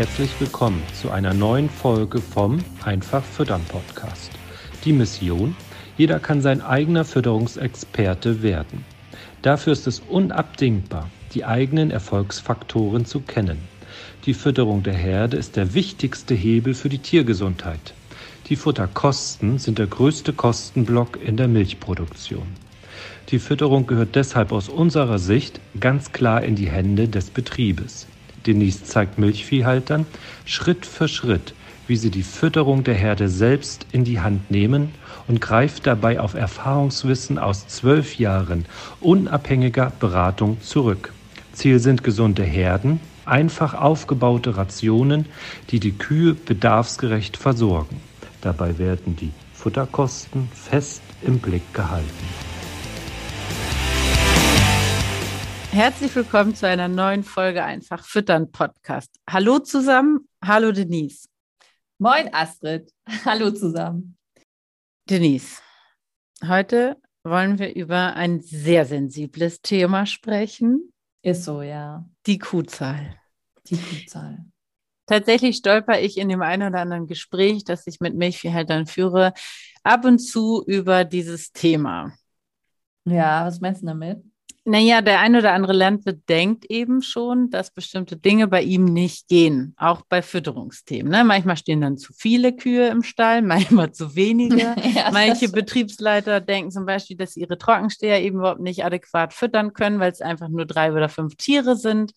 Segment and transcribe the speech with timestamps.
[0.00, 4.30] Herzlich willkommen zu einer neuen Folge vom Einfach Füttern Podcast.
[4.86, 5.54] Die Mission,
[5.98, 8.86] jeder kann sein eigener Fütterungsexperte werden.
[9.42, 13.58] Dafür ist es unabdingbar, die eigenen Erfolgsfaktoren zu kennen.
[14.24, 17.92] Die Fütterung der Herde ist der wichtigste Hebel für die Tiergesundheit.
[18.48, 22.46] Die Futterkosten sind der größte Kostenblock in der Milchproduktion.
[23.28, 28.06] Die Fütterung gehört deshalb aus unserer Sicht ganz klar in die Hände des Betriebes.
[28.46, 30.06] Denise zeigt Milchviehhaltern
[30.44, 31.54] Schritt für Schritt,
[31.86, 34.94] wie sie die Fütterung der Herde selbst in die Hand nehmen
[35.28, 38.66] und greift dabei auf Erfahrungswissen aus zwölf Jahren
[39.00, 41.12] unabhängiger Beratung zurück.
[41.52, 45.26] Ziel sind gesunde Herden, einfach aufgebaute Rationen,
[45.70, 48.00] die die Kühe bedarfsgerecht versorgen.
[48.40, 52.49] Dabei werden die Futterkosten fest im Blick gehalten.
[55.72, 59.14] Herzlich willkommen zu einer neuen Folge Einfach Füttern Podcast.
[59.30, 61.28] Hallo zusammen, hallo Denise.
[61.98, 62.92] Moin Astrid,
[63.24, 64.18] hallo zusammen.
[65.08, 65.62] Denise,
[66.44, 70.92] heute wollen wir über ein sehr sensibles Thema sprechen.
[71.22, 72.04] Ist so, ja.
[72.26, 73.14] Die Kuhzahl.
[73.66, 74.44] Die Kuhzahl.
[75.06, 79.34] Tatsächlich stolper ich in dem einen oder anderen Gespräch, das ich mit Milchviehhaltern führe,
[79.84, 82.12] ab und zu über dieses Thema.
[83.04, 84.29] Ja, was meinst du damit?
[84.64, 89.26] Naja, der ein oder andere Landwirt denkt eben schon, dass bestimmte Dinge bei ihm nicht
[89.26, 91.10] gehen, auch bei Fütterungsthemen.
[91.10, 91.24] Ne?
[91.24, 94.58] Manchmal stehen dann zu viele Kühe im Stall, manchmal zu wenige.
[94.94, 99.98] ja, Manche Betriebsleiter denken zum Beispiel, dass ihre Trockensteher eben überhaupt nicht adäquat füttern können,
[99.98, 102.12] weil es einfach nur drei oder fünf Tiere sind.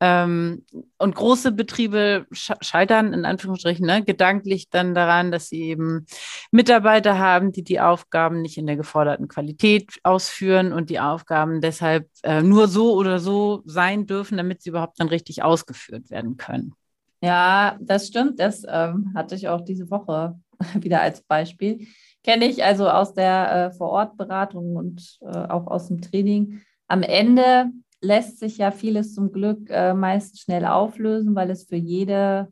[0.00, 0.64] Ähm,
[0.98, 6.06] und große Betriebe scheitern in Anführungsstrichen ne, gedanklich dann daran, dass sie eben
[6.52, 12.08] Mitarbeiter haben, die die Aufgaben nicht in der geforderten Qualität ausführen und die Aufgaben deshalb
[12.22, 16.74] äh, nur so oder so sein dürfen, damit sie überhaupt dann richtig ausgeführt werden können.
[17.20, 18.38] Ja, das stimmt.
[18.38, 20.38] Das ähm, hatte ich auch diese Woche
[20.74, 21.86] wieder als Beispiel.
[22.22, 26.62] Kenne ich also aus der äh, Vorortberatung und äh, auch aus dem Training.
[26.86, 27.70] Am Ende
[28.00, 32.48] lässt sich ja vieles zum Glück äh, meist schnell auflösen, weil es für jede,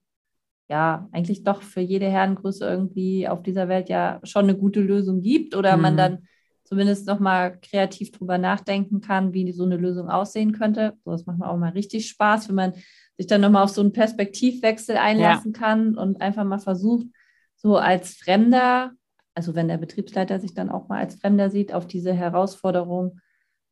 [0.68, 5.22] ja, eigentlich doch für jede Herrengröße irgendwie auf dieser Welt ja schon eine gute Lösung
[5.22, 5.82] gibt oder mhm.
[5.82, 6.28] man dann
[6.64, 10.94] zumindest nochmal kreativ drüber nachdenken kann, wie so eine Lösung aussehen könnte.
[11.04, 12.72] So, das macht mir auch mal richtig Spaß, wenn man
[13.16, 15.58] sich dann nochmal auf so einen Perspektivwechsel einlassen ja.
[15.58, 17.06] kann und einfach mal versucht,
[17.54, 18.92] so als Fremder,
[19.34, 23.20] also wenn der Betriebsleiter sich dann auch mal als Fremder sieht, auf diese Herausforderung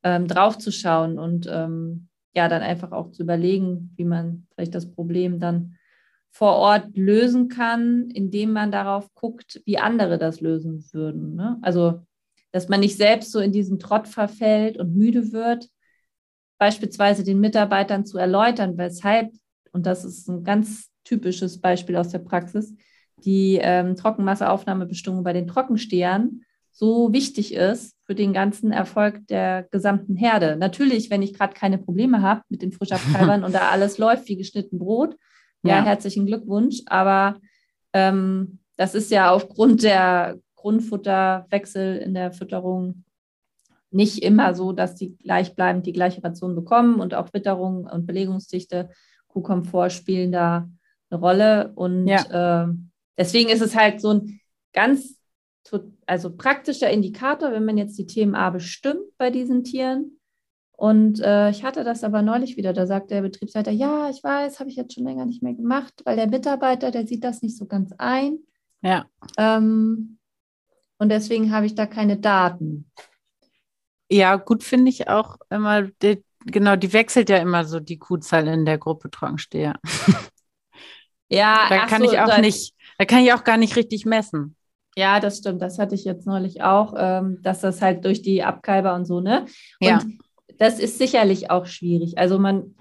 [0.05, 5.41] ähm, draufzuschauen und ähm, ja, dann einfach auch zu überlegen, wie man vielleicht das Problem
[5.41, 5.77] dann
[6.31, 11.37] vor Ort lösen kann, indem man darauf guckt, wie andere das lösen würden.
[11.37, 11.59] Ne?
[11.63, 12.03] Also,
[12.51, 15.69] dass man nicht selbst so in diesen Trott verfällt und müde wird,
[16.59, 19.33] beispielsweise den Mitarbeitern zu erläutern, weshalb,
[19.73, 22.75] und das ist ein ganz typisches Beispiel aus der Praxis,
[23.17, 26.43] die ähm, Trockenmasseaufnahmebestimmung bei den Trockenstehern
[26.77, 30.57] so wichtig ist für den ganzen Erfolg der gesamten Herde.
[30.57, 34.37] Natürlich, wenn ich gerade keine Probleme habe mit den Frischabkalbern und da alles läuft wie
[34.37, 35.17] geschnitten Brot,
[35.63, 36.83] ja, ja herzlichen Glückwunsch.
[36.87, 37.39] Aber
[37.93, 43.05] ähm, das ist ja aufgrund der Grundfutterwechsel in der Fütterung
[43.93, 48.91] nicht immer so, dass die gleichbleibend die gleiche Ration bekommen und auch Witterung und Belegungsdichte,
[49.29, 50.69] Kuhkomfort spielen da
[51.11, 51.73] eine Rolle.
[51.77, 52.65] Und ja.
[52.65, 52.69] äh,
[53.17, 54.41] deswegen ist es halt so ein
[54.73, 55.21] ganz
[56.07, 60.21] also praktischer Indikator, wenn man jetzt die TMA bestimmt bei diesen Tieren.
[60.77, 64.59] Und äh, ich hatte das aber neulich wieder, da sagt der Betriebsleiter, ja, ich weiß,
[64.59, 67.57] habe ich jetzt schon länger nicht mehr gemacht, weil der Mitarbeiter, der sieht das nicht
[67.57, 68.39] so ganz ein.
[68.83, 69.07] Ja.
[69.39, 70.19] Ähm,
[70.99, 72.91] und deswegen habe ich da keine Daten.
[74.11, 78.49] Ja, gut finde ich auch immer, die, genau, die wechselt ja immer so die Kuhzahl
[78.49, 79.79] in der Gruppe Trockensteher.
[81.29, 84.57] Ja, da kann so, ich auch nicht, da kann ich auch gar nicht richtig messen.
[84.97, 85.61] Ja, das stimmt.
[85.61, 89.21] Das hatte ich jetzt neulich auch, ähm, dass das halt durch die Abkalber und so,
[89.21, 89.47] ne?
[89.81, 90.01] Und ja.
[90.59, 92.19] das ist sicherlich auch schwierig.
[92.19, 92.75] Also man,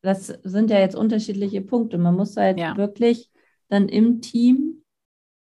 [0.00, 1.98] das sind ja jetzt unterschiedliche Punkte.
[1.98, 2.76] Man muss halt ja.
[2.76, 3.30] wirklich
[3.68, 4.82] dann im Team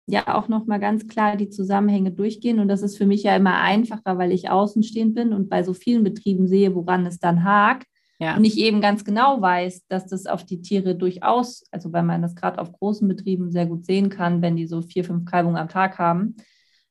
[0.07, 2.59] ja auch nochmal ganz klar die Zusammenhänge durchgehen.
[2.59, 5.75] Und das ist für mich ja immer einfacher, weil ich außenstehend bin und bei so
[5.75, 7.87] vielen Betrieben sehe, woran es dann hakt.
[8.21, 8.37] Ja.
[8.37, 12.21] Und ich eben ganz genau weiß, dass das auf die Tiere durchaus, also weil man
[12.21, 15.57] das gerade auf großen Betrieben sehr gut sehen kann, wenn die so vier, fünf Kalbungen
[15.57, 16.37] am Tag haben,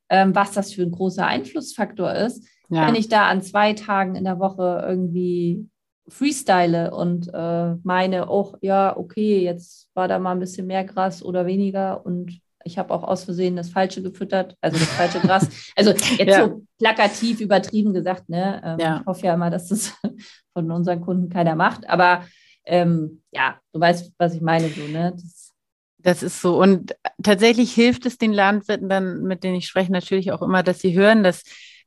[0.09, 2.47] ähm, was das für ein großer Einflussfaktor ist.
[2.69, 2.87] Ja.
[2.87, 5.69] Wenn ich da an zwei Tagen in der Woche irgendwie
[6.07, 11.23] freestyle und äh, meine, oh ja, okay, jetzt war da mal ein bisschen mehr Gras
[11.23, 15.47] oder weniger und ich habe auch aus Versehen das Falsche gefüttert, also das falsche Gras.
[15.75, 16.45] Also jetzt ja.
[16.45, 18.61] so plakativ übertrieben gesagt, ne?
[18.63, 18.99] Ähm, ja.
[18.99, 19.93] Ich hoffe ja immer, dass das
[20.53, 21.87] von unseren Kunden keiner macht.
[21.89, 22.25] Aber
[22.65, 25.13] ähm, ja, du weißt, was ich meine, so, ne?
[25.15, 25.53] Das,
[25.97, 26.61] das ist so.
[26.61, 30.79] Und tatsächlich hilft es den Landwirten dann, mit denen ich spreche, natürlich auch immer, dass
[30.79, 31.43] sie hören, dass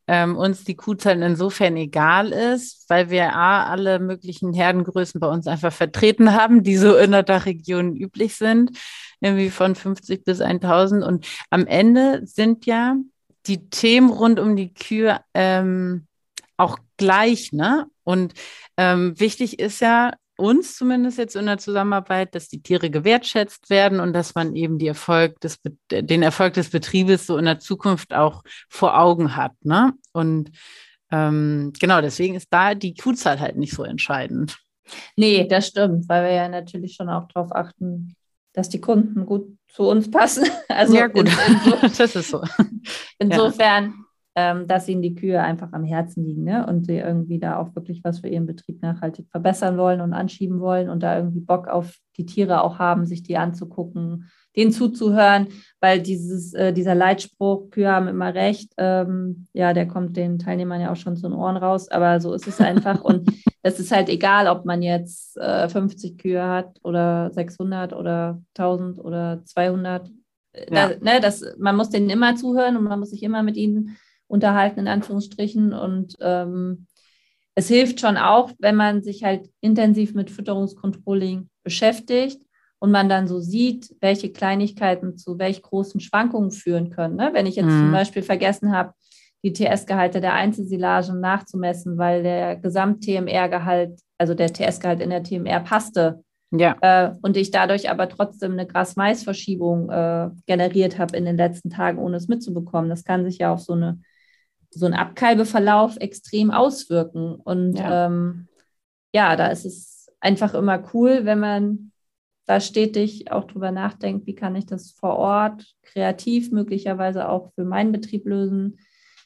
[0.08, 5.46] ähm, uns die Kuhzahlen insofern egal ist, weil wir A, alle möglichen Herdengrößen bei uns
[5.46, 8.78] einfach vertreten haben, die so in der Dachregion üblich sind,
[9.20, 11.04] irgendwie von 50 bis 1000.
[11.04, 12.96] Und am Ende sind ja
[13.46, 16.06] die Themen rund um die Kühe ähm,
[16.56, 17.87] auch gleich, ne?
[18.04, 18.34] Und
[18.76, 24.00] ähm, wichtig ist ja, uns zumindest jetzt in der Zusammenarbeit, dass die Tiere gewertschätzt werden
[24.00, 28.14] und dass man eben die Erfolg des, den Erfolg des Betriebes so in der Zukunft
[28.14, 29.52] auch vor Augen hat.
[29.62, 29.93] Ne?
[30.12, 30.50] Und
[31.11, 34.58] ähm, genau, deswegen ist da die Kuhzahl halt nicht so entscheidend.
[35.17, 38.14] Nee, das stimmt, weil wir ja natürlich schon auch darauf achten,
[38.52, 40.46] dass die Kunden gut zu uns passen.
[40.69, 42.43] Also ja, gut, in, in so, das ist so.
[43.19, 44.01] Insofern
[44.34, 46.67] ähm, dass ihnen die Kühe einfach am Herzen liegen ne?
[46.67, 50.61] und sie irgendwie da auch wirklich was für ihren Betrieb nachhaltig verbessern wollen und anschieben
[50.61, 55.49] wollen und da irgendwie Bock auf die Tiere auch haben, sich die anzugucken, denen zuzuhören,
[55.81, 60.81] weil dieses, äh, dieser Leitspruch, Kühe haben immer recht, ähm, ja, der kommt den Teilnehmern
[60.81, 63.31] ja auch schon zu den Ohren raus, aber so ist es einfach und
[63.62, 68.99] es ist halt egal, ob man jetzt äh, 50 Kühe hat oder 600 oder 1000
[68.99, 70.08] oder 200.
[70.70, 70.88] Ja.
[70.88, 73.96] Da, ne, das, man muss denen immer zuhören und man muss sich immer mit ihnen
[74.32, 75.75] unterhalten, in Anführungsstrichen.
[75.75, 76.87] Und ähm,
[77.55, 82.40] es hilft schon auch, wenn man sich halt intensiv mit Fütterungskontrolling beschäftigt
[82.79, 87.17] und man dann so sieht, welche Kleinigkeiten zu welch großen Schwankungen führen können.
[87.17, 87.31] Ne?
[87.34, 87.79] Wenn ich jetzt mhm.
[87.79, 88.94] zum Beispiel vergessen habe,
[89.44, 96.23] die TS-Gehalte der Einzelsilagen nachzumessen, weil der Gesamt-TMR-Gehalt, also der TS-Gehalt in der TMR passte.
[96.52, 96.76] Ja.
[96.81, 101.99] Äh, und ich dadurch aber trotzdem eine Gras-Mais-Verschiebung äh, generiert habe in den letzten Tagen,
[101.99, 102.88] ohne es mitzubekommen.
[102.88, 104.00] Das kann sich ja auf so eine
[104.75, 107.35] so einen Abkalbeverlauf extrem auswirken.
[107.35, 108.07] Und ja.
[108.07, 108.49] Ähm,
[109.15, 111.93] ja, da ist es einfach immer cool, wenn man
[112.47, 117.65] da stetig auch drüber nachdenkt, wie kann ich das vor Ort kreativ möglicherweise auch für
[117.65, 118.79] meinen Betrieb lösen.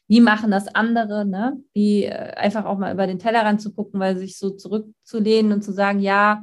[0.08, 1.24] Wie machen das andere?
[1.24, 1.60] Ne?
[1.72, 5.62] Wie äh, einfach auch mal über den Tellerrand zu gucken, weil sich so zurückzulehnen und
[5.62, 6.42] zu sagen, ja,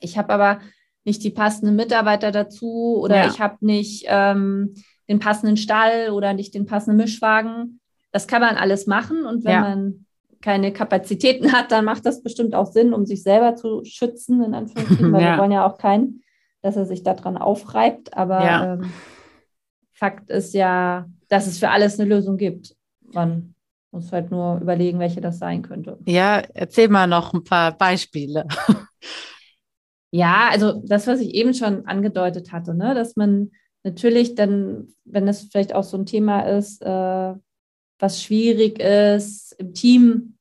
[0.00, 0.60] ich habe aber
[1.04, 3.26] nicht die passenden Mitarbeiter dazu oder ja.
[3.28, 4.74] ich habe nicht ähm,
[5.08, 7.80] den passenden Stall oder nicht den passenden Mischwagen.
[8.14, 9.60] Das kann man alles machen und wenn ja.
[9.60, 10.06] man
[10.40, 14.54] keine Kapazitäten hat, dann macht das bestimmt auch Sinn, um sich selber zu schützen, in
[14.54, 15.32] Anführungsstrichen, weil ja.
[15.32, 16.22] wir wollen ja auch keinen,
[16.62, 18.16] dass er sich daran aufreibt.
[18.16, 18.74] Aber ja.
[18.74, 18.92] ähm,
[19.92, 22.76] Fakt ist ja, dass es für alles eine Lösung gibt.
[23.12, 23.54] Man
[23.90, 25.98] muss halt nur überlegen, welche das sein könnte.
[26.06, 28.46] Ja, erzähl mal noch ein paar Beispiele.
[30.16, 33.50] Ja, also das, was ich eben schon angedeutet hatte, ne, dass man
[33.82, 37.34] natürlich dann, wenn es vielleicht auch so ein Thema ist, äh,
[37.98, 40.38] was schwierig ist, im Team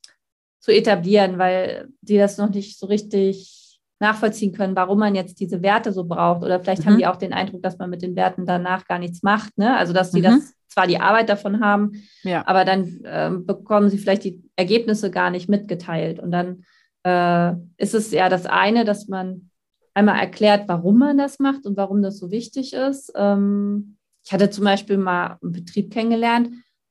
[0.59, 5.61] zu etablieren, weil die das noch nicht so richtig nachvollziehen können, warum man jetzt diese
[5.61, 6.43] Werte so braucht.
[6.43, 6.89] Oder vielleicht mhm.
[6.89, 9.57] haben die auch den Eindruck, dass man mit den Werten danach gar nichts macht.
[9.57, 9.75] Ne?
[9.77, 10.23] Also dass die mhm.
[10.23, 12.45] das zwar die Arbeit davon haben, ja.
[12.47, 16.19] aber dann äh, bekommen sie vielleicht die Ergebnisse gar nicht mitgeteilt.
[16.19, 16.63] Und dann
[17.03, 19.49] äh, ist es ja das eine, dass man
[19.93, 23.11] einmal erklärt, warum man das macht und warum das so wichtig ist.
[23.15, 26.49] Ähm, ich hatte zum Beispiel mal einen Betrieb kennengelernt,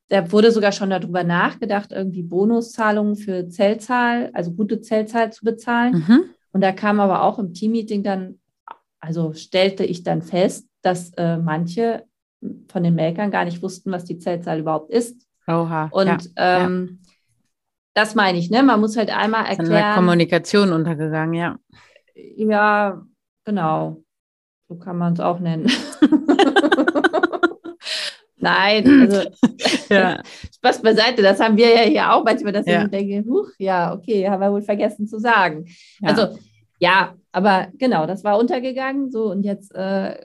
[0.09, 6.05] da wurde sogar schon darüber nachgedacht, irgendwie Bonuszahlungen für Zellzahl, also gute Zellzahl zu bezahlen.
[6.07, 6.25] Mhm.
[6.53, 8.39] Und da kam aber auch im Teammeeting dann,
[9.01, 12.05] also stellte ich dann fest, dass äh, manche
[12.69, 15.27] von den Melkern gar nicht wussten, was die Zellzahl überhaupt ist.
[15.47, 15.89] Oha.
[15.93, 17.13] Und ja, ähm, ja.
[17.95, 18.63] das meine ich, ne?
[18.63, 19.61] Man muss halt einmal erklären.
[19.61, 21.59] Ist in der Kommunikation untergegangen, ja.
[22.15, 23.03] Ja,
[23.45, 24.03] genau.
[24.69, 25.71] So kann man es auch nennen.
[28.43, 29.31] Nein, also
[29.89, 30.21] ja.
[30.57, 32.85] Spaß beiseite, das haben wir ja hier auch manchmal, dass ja.
[32.85, 35.65] ich denke, huch, ja, okay, haben wir wohl vergessen zu sagen.
[36.01, 36.09] Ja.
[36.09, 36.39] Also
[36.81, 39.11] ja, aber genau, das war untergegangen.
[39.13, 40.17] So und jetzt äh,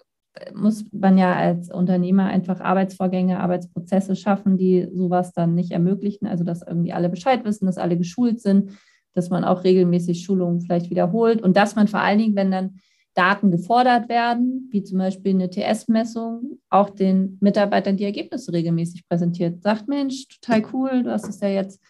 [0.56, 6.26] muss man ja als Unternehmer einfach Arbeitsvorgänge, Arbeitsprozesse schaffen, die sowas dann nicht ermöglichen.
[6.26, 8.72] Also dass irgendwie alle Bescheid wissen, dass alle geschult sind,
[9.14, 12.80] dass man auch regelmäßig Schulungen vielleicht wiederholt und dass man vor allen Dingen, wenn dann
[13.18, 19.64] Daten gefordert werden, wie zum Beispiel eine TS-Messung, auch den Mitarbeitern die Ergebnisse regelmäßig präsentiert.
[19.64, 21.82] Sagt, Mensch, total cool, du hast es ja jetzt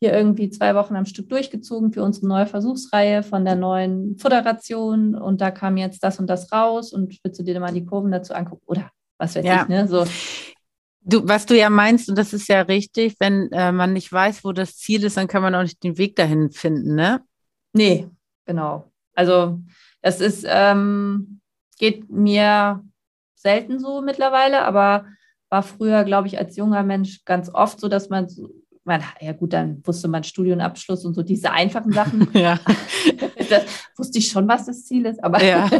[0.00, 5.14] hier irgendwie zwei Wochen am Stück durchgezogen für unsere neue Versuchsreihe von der neuen Futterration
[5.14, 8.10] und da kam jetzt das und das raus und willst du dir mal die Kurven
[8.10, 9.62] dazu angucken oder was weiß ja.
[9.62, 9.86] ich, ne?
[9.86, 10.04] So.
[11.02, 14.42] Du, was du ja meinst, und das ist ja richtig, wenn äh, man nicht weiß,
[14.42, 17.20] wo das Ziel ist, dann kann man auch nicht den Weg dahin finden, ne?
[17.72, 18.08] Nee,
[18.46, 18.90] genau.
[19.14, 19.60] Also
[20.02, 21.40] das ist, ähm,
[21.78, 22.84] geht mir
[23.34, 25.06] selten so mittlerweile, aber
[25.48, 28.28] war früher, glaube ich, als junger Mensch ganz oft so, dass man
[28.84, 32.28] man, ja gut, dann wusste man Studienabschluss und so diese einfachen Sachen.
[32.34, 32.58] Ja.
[33.50, 33.64] das
[33.96, 35.70] wusste ich schon, was das Ziel ist, aber Ja.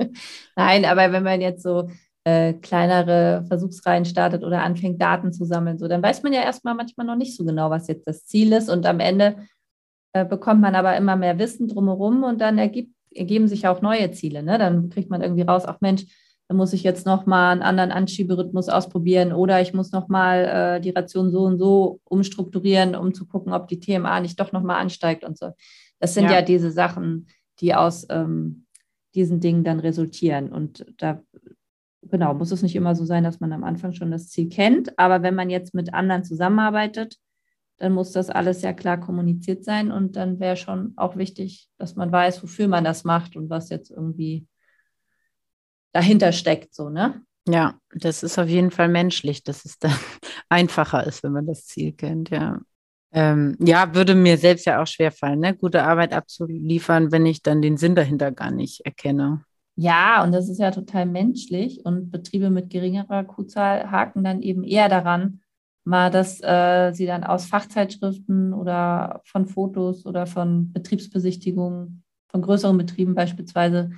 [0.56, 1.88] nein, aber wenn man jetzt so
[2.24, 6.74] äh, kleinere Versuchsreihen startet oder anfängt, Daten zu sammeln, so, dann weiß man ja erstmal
[6.74, 8.68] manchmal noch nicht so genau, was jetzt das Ziel ist.
[8.68, 9.36] Und am Ende
[10.12, 14.10] äh, bekommt man aber immer mehr Wissen drumherum und dann ergibt, ergeben sich auch neue
[14.12, 14.42] Ziele.
[14.42, 14.58] Ne?
[14.58, 16.06] Dann kriegt man irgendwie raus, ach Mensch,
[16.48, 20.44] da muss ich jetzt nochmal einen anderen Anschieberhythmus ausprobieren oder ich muss nochmal
[20.78, 24.52] äh, die Ration so und so umstrukturieren, um zu gucken, ob die TMA nicht doch
[24.52, 25.50] nochmal ansteigt und so.
[26.00, 26.42] Das sind ja, Ja.
[26.42, 27.26] diese Sachen,
[27.60, 28.64] die aus ähm,
[29.14, 30.50] diesen Dingen dann resultieren.
[30.50, 31.20] Und da,
[32.02, 34.98] genau, muss es nicht immer so sein, dass man am Anfang schon das Ziel kennt.
[34.98, 37.16] Aber wenn man jetzt mit anderen zusammenarbeitet,
[37.78, 39.90] dann muss das alles sehr klar kommuniziert sein.
[39.90, 43.70] Und dann wäre schon auch wichtig, dass man weiß, wofür man das macht und was
[43.70, 44.46] jetzt irgendwie
[45.92, 47.22] dahinter steckt, so, ne?
[47.48, 49.94] Ja, das ist auf jeden Fall menschlich, dass es dann
[50.48, 52.60] einfacher ist, wenn man das Ziel kennt, ja.
[53.10, 55.56] Ähm, ja, würde mir selbst ja auch schwerfallen, ne?
[55.56, 59.44] Gute Arbeit abzuliefern, wenn ich dann den Sinn dahinter gar nicht erkenne.
[59.76, 61.86] Ja, und das ist ja total menschlich.
[61.86, 65.40] Und Betriebe mit geringerer Kuhzahl haken dann eben eher daran,
[65.88, 72.76] mal, dass äh, sie dann aus Fachzeitschriften oder von Fotos oder von Betriebsbesichtigungen, von größeren
[72.76, 73.90] Betrieben beispielsweise,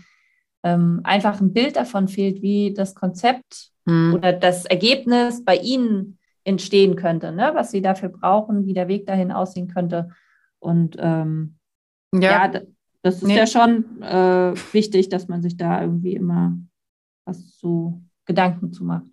[0.63, 4.15] ähm, einfach ein Bild davon fehlt, wie das Konzept Hm.
[4.15, 7.53] oder das Ergebnis bei ihnen entstehen könnte, ne?
[7.55, 10.11] was sie dafür brauchen, wie der Weg dahin aussehen könnte.
[10.59, 11.57] Und ähm,
[12.15, 12.61] ja, Ja,
[13.03, 13.39] das ist Nee.
[13.39, 16.59] ja schon äh, wichtig, dass man sich da irgendwie immer
[17.25, 19.07] was zu Gedanken zu macht.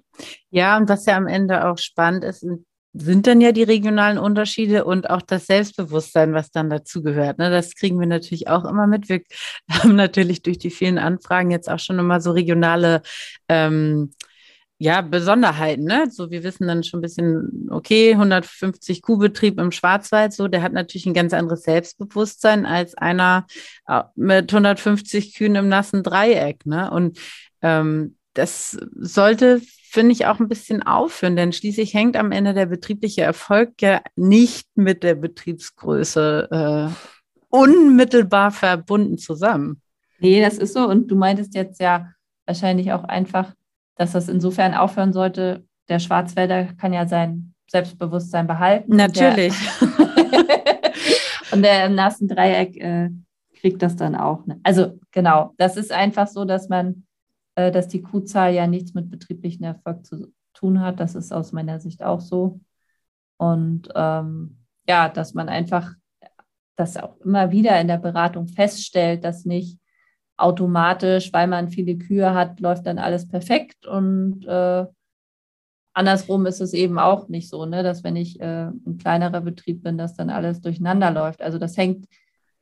[0.50, 2.66] Ja, und was ja am Ende auch spannend ist, sind,
[3.00, 7.38] sind dann ja die regionalen Unterschiede und auch das Selbstbewusstsein, was dann dazu gehört.
[7.38, 7.50] Ne?
[7.50, 9.10] Das kriegen wir natürlich auch immer mit.
[9.10, 9.22] Wir
[9.70, 13.02] haben natürlich durch die vielen Anfragen jetzt auch schon immer so regionale
[13.50, 14.12] ähm,
[14.80, 16.08] ja, Besonderheiten, ne?
[16.12, 20.72] So, wir wissen dann schon ein bisschen, okay, 150 Kuhbetrieb im Schwarzwald, so, der hat
[20.72, 23.48] natürlich ein ganz anderes Selbstbewusstsein als einer
[23.88, 26.92] äh, mit 150 Kühen im nassen Dreieck, ne?
[26.92, 27.18] Und
[27.64, 32.68] ähm, das sollte, finde ich, auch ein bisschen aufhören, denn schließlich hängt am Ende der
[32.68, 36.90] betriebliche Erfolg ja nicht mit der Betriebsgröße äh,
[37.50, 39.82] unmittelbar verbunden zusammen.
[40.20, 40.88] Nee, das ist so.
[40.88, 42.12] Und du meintest jetzt ja
[42.46, 43.54] wahrscheinlich auch einfach,
[43.96, 45.66] dass das insofern aufhören sollte.
[45.90, 48.96] Der Schwarzwälder kann ja sein Selbstbewusstsein behalten.
[48.96, 49.54] Natürlich.
[51.52, 53.10] Und der im nassen Dreieck äh,
[53.60, 54.46] kriegt das dann auch.
[54.46, 54.60] Ne?
[54.64, 57.07] Also genau, das ist einfach so, dass man,
[57.58, 61.00] dass die Kuhzahl ja nichts mit betrieblichen Erfolg zu tun hat.
[61.00, 62.60] Das ist aus meiner Sicht auch so.
[63.38, 65.94] Und ähm, ja, dass man einfach
[66.76, 69.80] das auch immer wieder in der Beratung feststellt, dass nicht
[70.38, 73.88] automatisch, weil man viele Kühe hat, läuft dann alles perfekt.
[73.88, 74.86] Und äh,
[75.94, 79.84] andersrum ist es eben auch nicht so, ne, dass wenn ich äh, ein kleinerer Betrieb
[79.84, 81.42] bin, dass dann alles durcheinander läuft.
[81.42, 82.08] Also das hängt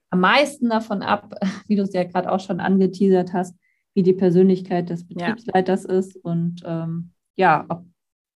[0.09, 1.35] am meisten davon ab,
[1.67, 3.55] wie du es ja gerade auch schon angeteasert hast,
[3.95, 5.29] wie die Persönlichkeit des Ja.
[5.29, 7.85] Betriebsleiters ist und ähm, ja, ob,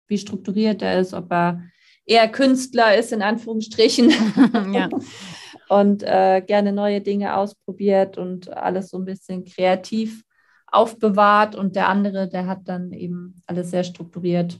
[0.07, 1.63] wie strukturiert er ist, ob er
[2.05, 4.09] eher Künstler ist, in Anführungsstrichen,
[4.73, 4.87] ja.
[5.69, 10.23] und äh, gerne neue Dinge ausprobiert und alles so ein bisschen kreativ
[10.67, 11.55] aufbewahrt.
[11.55, 14.59] Und der andere, der hat dann eben alles sehr strukturiert.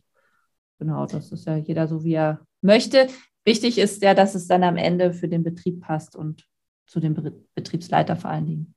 [0.79, 3.07] Genau, das ist ja jeder so, wie er möchte.
[3.45, 6.45] Wichtig ist ja, dass es dann am Ende für den Betrieb passt und
[6.85, 8.75] zu dem Be Betriebsleiter vor allen Dingen.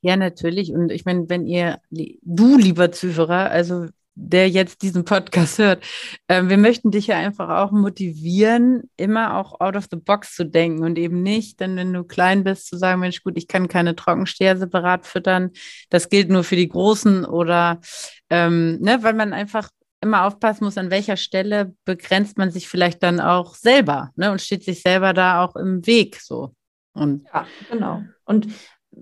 [0.00, 0.72] Ja, natürlich.
[0.72, 3.86] Und ich meine, wenn ihr, du, lieber Zuhörer, also
[4.20, 5.84] der jetzt diesen Podcast hört,
[6.26, 10.44] äh, wir möchten dich ja einfach auch motivieren, immer auch out of the box zu
[10.44, 13.68] denken und eben nicht, denn wenn du klein bist, zu sagen, Mensch, gut, ich kann
[13.68, 15.52] keine Trockensteher separat füttern,
[15.88, 17.80] das gilt nur für die Großen oder,
[18.28, 23.02] ähm, ne, weil man einfach immer aufpassen muss, an welcher Stelle begrenzt man sich vielleicht
[23.02, 26.54] dann auch selber, ne, und steht sich selber da auch im Weg, so.
[26.92, 28.02] Und Ja, genau.
[28.24, 28.48] Und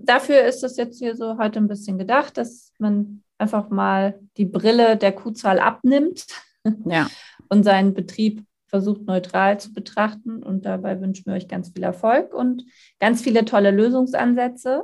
[0.03, 4.45] dafür ist das jetzt hier so heute ein bisschen gedacht, dass man einfach mal die
[4.45, 6.25] Brille der Kuhzahl abnimmt
[6.85, 7.07] ja.
[7.49, 10.43] und seinen Betrieb versucht neutral zu betrachten.
[10.43, 12.65] Und dabei wünschen wir euch ganz viel Erfolg und
[12.99, 14.83] ganz viele tolle Lösungsansätze.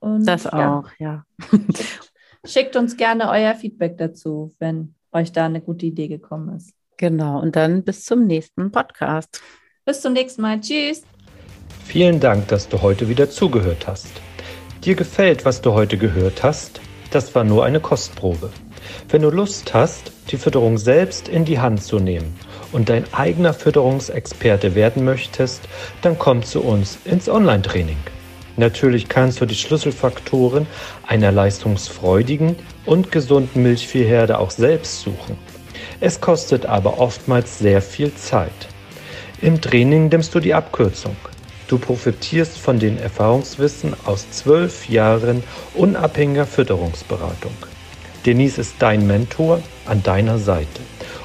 [0.00, 1.24] Und Das ja, auch, ja.
[2.44, 6.72] schickt uns gerne euer Feedback dazu, wenn euch da eine gute Idee gekommen ist.
[6.96, 7.40] Genau.
[7.40, 9.42] Und dann bis zum nächsten Podcast.
[9.84, 10.60] Bis zum nächsten Mal.
[10.60, 11.02] Tschüss.
[11.90, 14.12] Vielen Dank, dass du heute wieder zugehört hast.
[14.84, 16.80] Dir gefällt, was du heute gehört hast?
[17.10, 18.50] Das war nur eine Kostprobe.
[19.08, 22.38] Wenn du Lust hast, die Fütterung selbst in die Hand zu nehmen
[22.70, 25.62] und dein eigener Fütterungsexperte werden möchtest,
[26.00, 27.98] dann komm zu uns ins Online-Training.
[28.56, 30.68] Natürlich kannst du die Schlüsselfaktoren
[31.08, 32.54] einer leistungsfreudigen
[32.86, 35.36] und gesunden Milchviehherde auch selbst suchen.
[35.98, 38.68] Es kostet aber oftmals sehr viel Zeit.
[39.42, 41.16] Im Training nimmst du die Abkürzung.
[41.70, 47.52] Du profitierst von den Erfahrungswissen aus zwölf Jahren unabhängiger Fütterungsberatung.
[48.26, 50.80] Denise ist dein Mentor an deiner Seite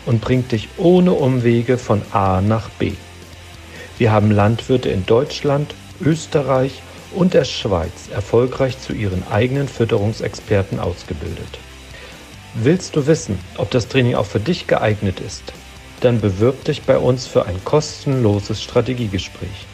[0.05, 2.91] und bringt dich ohne Umwege von A nach B.
[3.97, 6.83] Wir haben Landwirte in Deutschland, Österreich
[7.15, 11.57] und der Schweiz erfolgreich zu ihren eigenen Fütterungsexperten ausgebildet.
[12.53, 15.53] Willst du wissen, ob das Training auch für dich geeignet ist?
[16.01, 19.65] Dann bewirb dich bei uns für ein kostenloses Strategiegespräch.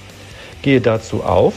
[0.62, 1.54] Gehe dazu auf